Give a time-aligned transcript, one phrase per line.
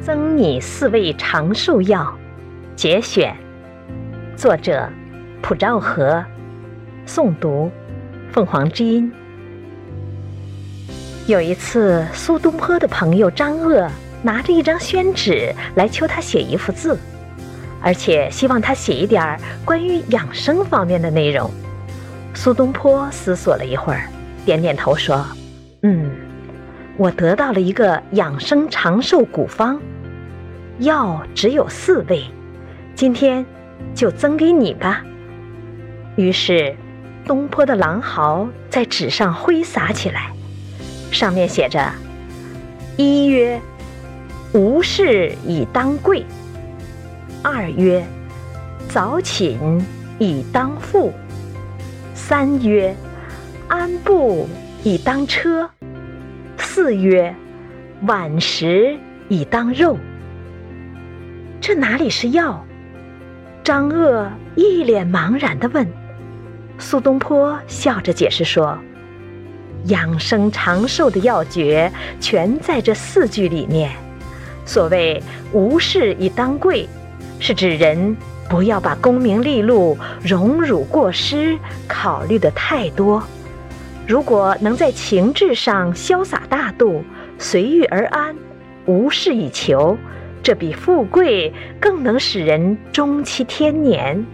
[0.00, 2.16] 增你四味长寿药
[2.76, 3.34] 节选，
[4.36, 4.88] 作者
[5.42, 6.24] 普兆和，
[7.06, 7.70] 诵读
[8.30, 9.12] 凤凰之音。
[11.26, 13.88] 有一次，苏东坡的朋友张鄂
[14.22, 16.98] 拿着一张宣纸来求他写一幅字，
[17.82, 21.50] 而且希望他写一点关于养生方面的内容。
[22.32, 24.08] 苏东坡思索了一会儿，
[24.44, 25.24] 点点头说
[25.82, 26.10] ：“嗯，
[27.00, 29.80] 我得到了一个养生长寿古方，
[30.80, 32.22] 药只有四味，
[32.94, 33.42] 今天
[33.94, 35.02] 就赠给你吧。”
[36.16, 36.76] 于是，
[37.24, 40.30] 东坡的狼毫在纸上挥洒起来。
[41.10, 41.90] 上面写着
[42.98, 43.58] ：“一曰
[44.52, 46.22] 无事以当贵；
[47.42, 48.04] 二曰
[48.90, 49.58] 早寝
[50.18, 51.10] 以当富；
[52.12, 52.94] 三曰
[53.68, 54.46] 安步
[54.84, 55.66] 以当车；
[56.60, 57.34] 四曰
[58.02, 58.96] 晚食
[59.28, 59.98] 以当肉。”
[61.60, 62.64] 这哪里是药？
[63.64, 65.86] 张鄂一脸茫然地问。
[66.78, 68.78] 苏东坡笑着解释说。
[69.86, 73.90] 养生长寿的要诀全在这四句里面。
[74.66, 75.22] 所谓
[75.52, 76.86] “无事以当贵”，
[77.40, 78.14] 是指人
[78.48, 83.22] 不要把功名利禄、荣辱过失考虑的太多。
[84.10, 87.04] 如果能在情志上潇洒大度、
[87.38, 88.34] 随遇而安、
[88.86, 89.96] 无事以求，
[90.42, 94.26] 这比富贵更能使人终其天年。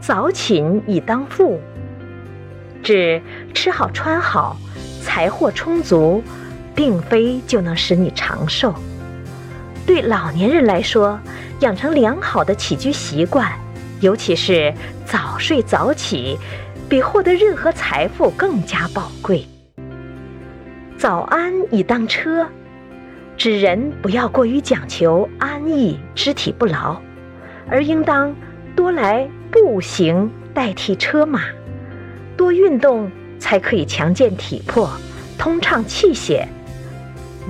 [0.00, 1.60] 早寝以当富。
[2.82, 3.20] 指
[3.52, 4.56] 吃好穿好，
[5.02, 6.22] 财货充足，
[6.74, 8.74] 并非就能使你长寿。
[9.84, 11.20] 对老年人来说，
[11.60, 13.52] 养成良好的起居习惯，
[14.00, 14.72] 尤其是
[15.04, 16.38] 早睡早起，
[16.88, 19.46] 比获得任何财富更加宝贵。
[20.96, 22.46] 早安以当车，
[23.36, 27.00] 指人不要过于讲求安逸、肢体不劳，
[27.68, 28.34] 而应当
[28.76, 31.42] 多来步行代替车马。
[32.36, 34.90] 多运动才可以强健体魄、
[35.38, 36.46] 通畅气血。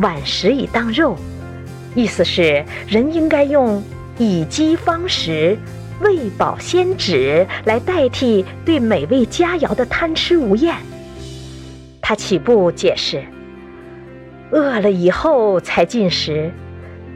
[0.01, 1.17] 晚食以当肉，
[1.95, 3.83] 意思是人应该用
[4.19, 5.57] 以饥方食、
[6.01, 10.75] 喂饱先止来代替对美味佳肴的贪吃无厌。
[12.01, 13.25] 他起步解释：
[14.51, 16.51] 饿了以后才进食，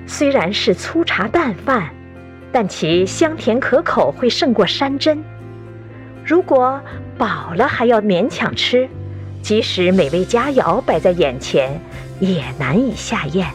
[0.06, 1.90] 虽然是粗茶淡饭，
[2.52, 5.22] 但其香甜可口会胜过山珍。
[6.24, 6.80] 如果
[7.18, 8.88] 饱了还要勉强吃，
[9.42, 11.80] 即使美味佳肴摆在眼前，
[12.20, 13.46] 也难以下咽。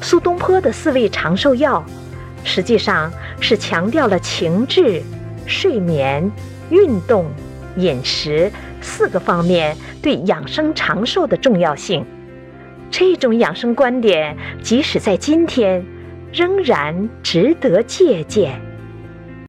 [0.00, 1.84] 苏东坡的四味长寿药，
[2.44, 5.02] 实际上是强调了情志、
[5.46, 6.30] 睡眠、
[6.70, 7.26] 运动、
[7.76, 12.04] 饮食四个方面对养生长寿的重要性。
[12.90, 15.84] 这种养生观点，即使在今天，
[16.32, 18.60] 仍然值得借鉴。